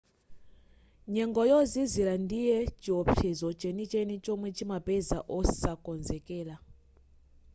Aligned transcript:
nyengo 1.13 1.41
yozizira 1.51 2.13
ndiye 2.23 2.57
chiopsezo 2.81 3.47
chenicheni 3.59 4.15
chomwe 4.23 4.47
chimapeza 4.57 5.17
osakonzekera 5.37 6.55